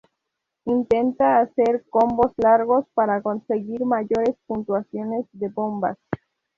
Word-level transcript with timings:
Intenta 0.65 1.41
hacer 1.41 1.85
combos 1.91 2.31
largos 2.37 2.87
para 2.95 3.21
conseguir 3.21 3.85
mayores 3.85 4.35
puntuaciones 4.47 5.27
de 5.31 5.47
bombas. 5.49 5.95